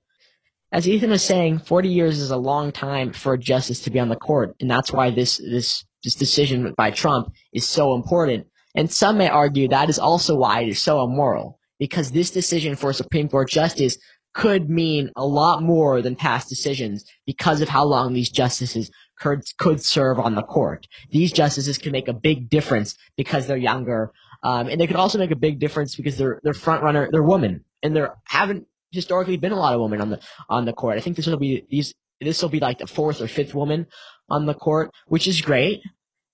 As 0.70 0.88
Ethan 0.88 1.10
was 1.10 1.24
saying, 1.24 1.60
40 1.60 1.88
years 1.88 2.18
is 2.18 2.30
a 2.30 2.36
long 2.36 2.72
time 2.72 3.12
for 3.12 3.36
justice 3.38 3.80
to 3.80 3.90
be 3.90 3.98
on 3.98 4.10
the 4.10 4.16
court, 4.16 4.54
and 4.60 4.70
that's 4.70 4.92
why 4.92 5.10
this 5.10 5.38
this 5.38 5.84
this 6.04 6.14
decision 6.14 6.74
by 6.76 6.90
Trump 6.90 7.32
is 7.52 7.68
so 7.68 7.94
important. 7.94 8.46
And 8.74 8.90
some 8.92 9.18
may 9.18 9.28
argue 9.28 9.68
that 9.68 9.88
is 9.88 9.98
also 9.98 10.36
why 10.36 10.62
it 10.62 10.68
is 10.68 10.78
so 10.78 11.02
immoral 11.02 11.58
because 11.78 12.10
this 12.10 12.30
decision 12.30 12.76
for 12.76 12.92
Supreme 12.92 13.28
Court 13.28 13.48
justice 13.48 13.98
could 14.34 14.68
mean 14.70 15.10
a 15.16 15.26
lot 15.26 15.62
more 15.62 16.02
than 16.02 16.14
past 16.14 16.48
decisions 16.48 17.04
because 17.26 17.60
of 17.60 17.68
how 17.68 17.84
long 17.84 18.12
these 18.12 18.30
justices 18.30 18.90
could, 19.18 19.42
could 19.58 19.82
serve 19.82 20.18
on 20.18 20.34
the 20.34 20.42
court. 20.42 20.86
These 21.10 21.32
justices 21.32 21.78
can 21.78 21.92
make 21.92 22.08
a 22.08 22.12
big 22.12 22.48
difference 22.48 22.96
because 23.16 23.46
they're 23.46 23.56
younger, 23.56 24.12
um, 24.42 24.68
and 24.68 24.80
they 24.80 24.86
could 24.86 24.96
also 24.96 25.18
make 25.18 25.30
a 25.30 25.36
big 25.36 25.58
difference 25.58 25.96
because 25.96 26.16
they're 26.16 26.40
they're 26.44 26.54
front 26.54 26.82
runner, 26.82 27.08
they're 27.10 27.22
women, 27.22 27.64
and 27.82 27.96
there 27.96 28.14
haven't 28.24 28.66
historically 28.92 29.36
been 29.36 29.52
a 29.52 29.56
lot 29.58 29.74
of 29.74 29.80
women 29.80 30.00
on 30.00 30.10
the 30.10 30.20
on 30.48 30.64
the 30.64 30.72
court. 30.72 30.96
I 30.96 31.00
think 31.00 31.16
this 31.16 31.26
will 31.26 31.36
be 31.36 31.66
these 31.68 31.94
this 32.20 32.42
will 32.42 32.48
be 32.48 32.60
like 32.60 32.78
the 32.78 32.86
fourth 32.86 33.20
or 33.20 33.28
fifth 33.28 33.54
woman 33.54 33.86
on 34.28 34.46
the 34.46 34.54
court, 34.54 34.92
which 35.06 35.26
is 35.26 35.40
great, 35.40 35.82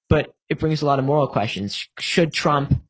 but 0.09 0.35
it 0.49 0.59
brings 0.59 0.83
a 0.83 0.87
lot 0.87 0.99
of 0.99 1.05
moral 1.05 1.29
questions. 1.29 1.89
Should 1.99 2.33
Trump 2.33 2.83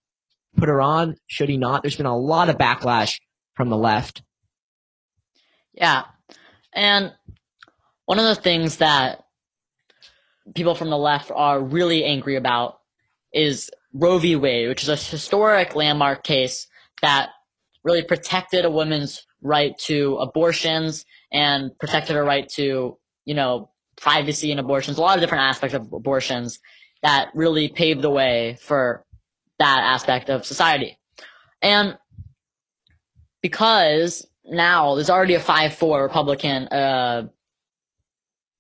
put 0.57 0.69
her 0.69 0.81
on? 0.81 1.17
Should 1.27 1.49
he 1.49 1.57
not? 1.57 1.83
There's 1.83 1.97
been 1.97 2.07
a 2.07 2.17
lot 2.17 2.49
of 2.49 2.57
backlash 2.57 3.21
from 3.55 3.69
the 3.69 3.77
left. 3.77 4.23
Yeah. 5.75 6.05
And 6.73 7.13
one 8.07 8.19
of 8.19 8.25
the 8.25 8.41
things 8.41 8.79
that 8.79 9.25
people 10.55 10.75
from 10.75 10.91
the 10.91 10.99
left 10.99 11.31
are 11.35 11.61
really 11.61 12.05
angry 12.05 12.37
about 12.37 12.79
is 13.33 13.71
Roe 13.93 14.19
v. 14.19 14.37
Wade, 14.37 14.69
which 14.69 14.83
is 14.83 14.89
a 14.89 14.97
historic 14.97 15.75
landmark 15.75 16.23
case 16.25 16.67
that 17.03 17.31
really 17.83 18.03
protected 18.03 18.65
a 18.65 18.71
woman's 18.71 19.27
right 19.43 19.77
to 19.79 20.17
abortions 20.17 21.05
and 21.33 21.71
protected 21.79 22.17
her 22.17 22.25
right 22.25 22.49
to, 22.49 22.99
you 23.25 23.35
know, 23.35 23.71
privacy 23.97 24.51
in 24.51 24.59
abortions, 24.59 24.99
a 24.99 25.01
lot 25.01 25.17
of 25.17 25.21
different 25.21 25.45
aspects 25.45 25.75
of 25.75 25.93
abortions 25.93 26.59
that 27.03 27.29
really 27.35 27.69
paved 27.69 28.03
the 28.03 28.11
way 28.11 28.57
for 28.61 29.05
that 29.59 29.81
aspect 29.81 30.31
of 30.31 30.45
society. 30.45 30.99
And 31.63 31.97
because 33.43 34.27
now 34.47 34.95
there's 34.95 35.11
already 35.11 35.35
a 35.35 35.41
5-4 35.41 36.03
Republican, 36.03 36.69
uh, 36.69 37.29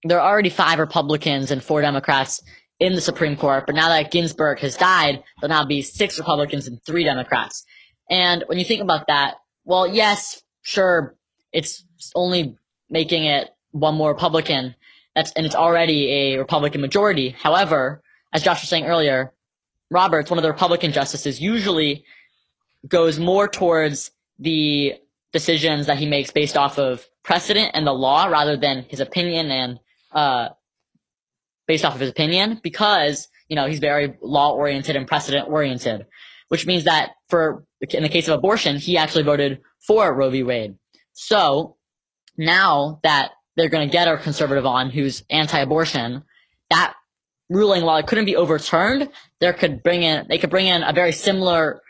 there 0.04 0.20
are 0.20 0.30
already 0.30 0.50
five 0.50 0.78
Republicans 0.78 1.50
and 1.50 1.62
four 1.62 1.80
Democrats 1.80 2.42
in 2.78 2.94
the 2.94 3.00
Supreme 3.00 3.36
Court, 3.36 3.64
but 3.66 3.74
now 3.74 3.88
that 3.88 4.10
Ginsburg 4.10 4.58
has 4.60 4.76
died, 4.76 5.22
there'll 5.40 5.54
now 5.54 5.64
be 5.64 5.80
six 5.80 6.18
Republicans 6.18 6.66
and 6.66 6.82
three 6.84 7.04
Democrats. 7.04 7.64
And 8.10 8.44
when 8.46 8.58
you 8.58 8.64
think 8.64 8.82
about 8.82 9.06
that, 9.06 9.36
well, 9.64 9.86
yes, 9.86 10.42
sure, 10.62 11.16
it's 11.52 11.84
only 12.14 12.56
making 12.90 13.24
it 13.24 13.48
one 13.70 13.94
more 13.94 14.10
Republican. 14.10 14.74
That's 15.14 15.32
and 15.32 15.46
it's 15.46 15.54
already 15.54 16.10
a 16.10 16.38
Republican 16.38 16.80
majority. 16.80 17.30
However, 17.30 18.02
as 18.32 18.42
Josh 18.42 18.60
was 18.60 18.68
saying 18.68 18.84
earlier, 18.84 19.32
Roberts, 19.90 20.30
one 20.30 20.38
of 20.38 20.42
the 20.42 20.50
Republican 20.50 20.92
justices, 20.92 21.40
usually 21.40 22.04
goes 22.86 23.18
more 23.18 23.48
towards 23.48 24.10
the 24.38 24.94
decisions 25.34 25.86
that 25.86 25.98
he 25.98 26.06
makes 26.06 26.30
based 26.30 26.56
off 26.56 26.78
of 26.78 27.06
precedent 27.24 27.72
and 27.74 27.84
the 27.84 27.92
law 27.92 28.26
rather 28.26 28.56
than 28.56 28.86
his 28.88 29.00
opinion 29.00 29.50
and 29.50 29.80
uh, 30.12 30.48
based 31.66 31.84
off 31.84 31.94
of 31.94 32.00
his 32.00 32.08
opinion 32.08 32.60
because 32.62 33.28
you 33.48 33.56
know 33.56 33.66
he's 33.66 33.80
very 33.80 34.14
law 34.22 34.52
oriented 34.52 34.94
and 34.96 35.08
precedent 35.08 35.48
oriented, 35.48 36.06
which 36.48 36.66
means 36.66 36.84
that 36.84 37.10
for 37.28 37.66
in 37.90 38.04
the 38.04 38.08
case 38.08 38.28
of 38.28 38.38
abortion, 38.38 38.76
he 38.76 38.96
actually 38.96 39.24
voted 39.24 39.60
for 39.86 40.14
Roe 40.14 40.30
v. 40.30 40.44
Wade. 40.44 40.76
So 41.12 41.76
now 42.38 43.00
that 43.02 43.32
they're 43.56 43.68
going 43.68 43.86
to 43.86 43.92
get 43.92 44.06
a 44.06 44.16
conservative 44.16 44.64
on 44.64 44.88
who's 44.90 45.24
anti-abortion, 45.30 46.22
that 46.70 46.94
ruling, 47.50 47.84
while 47.84 47.96
it 47.96 48.06
couldn't 48.06 48.24
be 48.24 48.36
overturned, 48.36 49.10
there 49.40 49.52
could 49.52 49.82
bring 49.82 50.04
in 50.04 50.26
they 50.28 50.38
could 50.38 50.50
bring 50.50 50.68
in 50.68 50.84
a 50.84 50.92
very 50.92 51.12
similar 51.12 51.80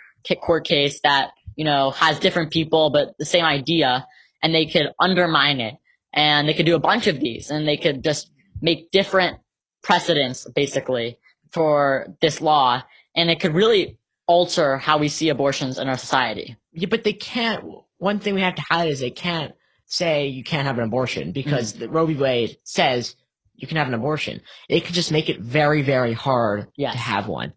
court 0.40 0.64
case 0.64 1.00
that 1.02 1.32
you 1.56 1.64
know 1.64 1.90
has 1.90 2.18
different 2.18 2.50
people 2.50 2.90
but 2.90 3.16
the 3.18 3.24
same 3.24 3.44
idea, 3.44 4.06
and 4.42 4.54
they 4.54 4.66
could 4.66 4.88
undermine 5.00 5.60
it, 5.60 5.74
and 6.12 6.48
they 6.48 6.54
could 6.54 6.66
do 6.66 6.76
a 6.76 6.80
bunch 6.80 7.06
of 7.06 7.20
these, 7.20 7.50
and 7.50 7.66
they 7.66 7.76
could 7.76 8.02
just 8.02 8.30
make 8.60 8.90
different 8.90 9.38
precedents 9.82 10.46
basically 10.54 11.18
for 11.52 12.14
this 12.20 12.40
law, 12.40 12.82
and 13.14 13.30
it 13.30 13.40
could 13.40 13.54
really 13.54 13.98
alter 14.26 14.78
how 14.78 14.98
we 14.98 15.08
see 15.08 15.28
abortions 15.28 15.78
in 15.78 15.88
our 15.88 15.98
society. 15.98 16.56
Yeah, 16.72 16.88
but 16.88 17.04
they 17.04 17.12
can't. 17.12 17.64
One 17.98 18.18
thing 18.18 18.34
we 18.34 18.40
have 18.40 18.56
to 18.56 18.64
highlight 18.68 18.88
is 18.88 19.00
they 19.00 19.10
can't 19.10 19.54
say 19.86 20.26
you 20.26 20.42
can't 20.42 20.66
have 20.66 20.78
an 20.78 20.84
abortion 20.84 21.32
because 21.32 21.72
mm-hmm. 21.72 21.80
the 21.80 21.88
Roe 21.88 22.06
v. 22.06 22.14
Wade 22.14 22.58
says 22.64 23.16
you 23.54 23.68
can 23.68 23.76
have 23.76 23.88
an 23.88 23.94
abortion. 23.94 24.40
It 24.68 24.84
could 24.84 24.94
just 24.94 25.12
make 25.12 25.28
it 25.28 25.40
very, 25.40 25.82
very 25.82 26.12
hard 26.12 26.68
yes. 26.76 26.92
to 26.92 26.98
have 26.98 27.28
one. 27.28 27.52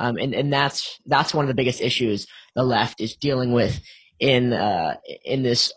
Um, 0.00 0.16
and, 0.16 0.34
and 0.34 0.50
that's, 0.50 0.98
that's 1.04 1.34
one 1.34 1.44
of 1.44 1.48
the 1.48 1.54
biggest 1.54 1.82
issues 1.82 2.26
the 2.54 2.62
left 2.62 3.02
is 3.02 3.16
dealing 3.16 3.52
with 3.52 3.80
in, 4.18 4.54
uh, 4.54 4.94
in 5.24 5.42
this, 5.42 5.74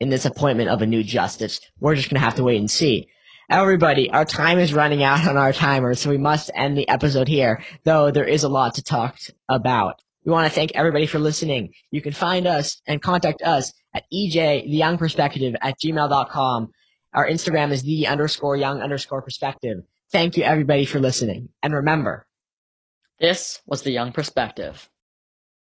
in 0.00 0.08
this 0.08 0.24
appointment 0.24 0.70
of 0.70 0.80
a 0.80 0.86
new 0.86 1.02
justice. 1.02 1.60
We're 1.78 1.94
just 1.94 2.08
going 2.08 2.18
to 2.18 2.24
have 2.24 2.36
to 2.36 2.44
wait 2.44 2.58
and 2.58 2.70
see. 2.70 3.08
Everybody, 3.50 4.10
our 4.10 4.24
time 4.24 4.58
is 4.58 4.72
running 4.72 5.02
out 5.02 5.28
on 5.28 5.36
our 5.36 5.52
timer, 5.52 5.94
so 5.94 6.08
we 6.10 6.18
must 6.18 6.50
end 6.54 6.78
the 6.78 6.88
episode 6.88 7.28
here, 7.28 7.62
though 7.84 8.10
there 8.10 8.24
is 8.24 8.42
a 8.42 8.48
lot 8.48 8.74
to 8.76 8.82
talk 8.82 9.18
about. 9.48 10.00
We 10.24 10.32
want 10.32 10.48
to 10.48 10.54
thank 10.54 10.72
everybody 10.74 11.06
for 11.06 11.18
listening. 11.18 11.74
You 11.92 12.00
can 12.00 12.12
find 12.12 12.46
us 12.46 12.80
and 12.86 13.00
contact 13.00 13.42
us 13.42 13.72
at 13.94 14.04
EJ, 14.12 14.64
the 14.64 14.70
young 14.70 14.98
perspective 14.98 15.54
at 15.60 15.78
gmail.com. 15.78 16.70
Our 17.14 17.28
Instagram 17.28 17.70
is 17.70 17.82
the 17.82 18.08
underscore 18.08 18.56
young 18.56 18.80
underscore 18.80 19.22
perspective. 19.22 19.82
Thank 20.10 20.36
you 20.36 20.42
everybody 20.42 20.84
for 20.84 20.98
listening. 20.98 21.50
And 21.62 21.74
remember, 21.74 22.26
this 23.20 23.60
was 23.66 23.82
the 23.82 23.90
young 23.92 24.12
perspective. 24.12 24.88